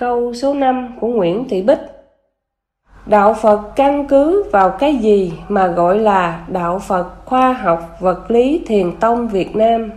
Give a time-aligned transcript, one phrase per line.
[0.00, 1.78] Câu số 5 của Nguyễn Thị Bích
[3.06, 8.30] Đạo Phật căn cứ vào cái gì mà gọi là Đạo Phật khoa học vật
[8.30, 9.90] lý thiền tông Việt Nam?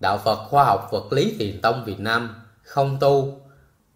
[0.00, 3.40] Đạo Phật khoa học vật lý thiền tông Việt Nam, không tu,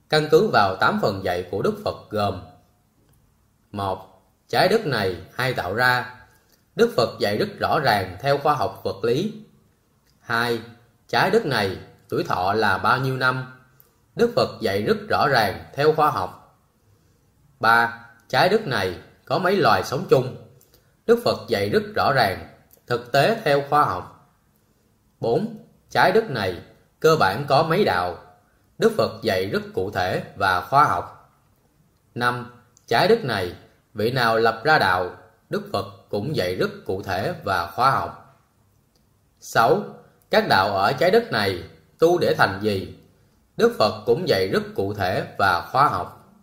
[0.08, 2.40] căn cứ vào 8 phần dạy của Đức Phật gồm
[3.72, 3.98] một,
[4.48, 6.14] Trái đất này ai tạo ra?
[6.76, 9.32] Đức Phật dạy rất rõ ràng theo khoa học vật lý.
[10.20, 10.58] 2.
[11.08, 11.76] Trái đất này
[12.08, 13.57] tuổi thọ là bao nhiêu năm?
[14.18, 16.58] Đức Phật dạy rất rõ ràng theo khoa học.
[17.60, 18.06] 3.
[18.28, 20.36] Trái đất này có mấy loài sống chung?
[21.06, 22.48] Đức Phật dạy rất rõ ràng,
[22.86, 24.34] thực tế theo khoa học.
[25.20, 25.58] 4.
[25.90, 26.62] Trái đất này
[27.00, 28.16] cơ bản có mấy đạo?
[28.78, 31.32] Đức Phật dạy rất cụ thể và khoa học.
[32.14, 32.50] 5.
[32.86, 33.54] Trái đất này,
[33.94, 35.10] vị nào lập ra đạo,
[35.50, 38.40] Đức Phật cũng dạy rất cụ thể và khoa học.
[39.40, 39.82] 6.
[40.30, 41.62] Các đạo ở trái đất này
[41.98, 42.97] tu để thành gì?
[43.58, 46.34] Đức Phật cũng dạy rất cụ thể và khoa học.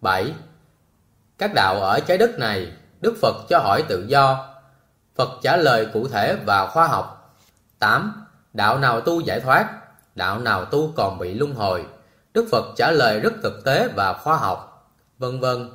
[0.00, 0.34] 7.
[1.38, 4.54] Các đạo ở trái đất này, Đức Phật cho hỏi tự do.
[5.16, 7.36] Phật trả lời cụ thể và khoa học.
[7.78, 8.26] 8.
[8.52, 9.78] Đạo nào tu giải thoát,
[10.14, 11.86] đạo nào tu còn bị luân hồi.
[12.34, 15.70] Đức Phật trả lời rất thực tế và khoa học, vân vân.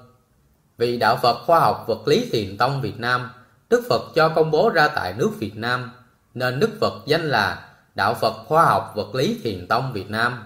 [0.78, 3.32] Vì đạo Phật khoa học vật lý thiền tông Việt Nam,
[3.70, 5.92] Đức Phật cho công bố ra tại nước Việt Nam,
[6.34, 10.44] nên Đức Phật danh là Đạo Phật khoa học vật lý thiền tông Việt Nam.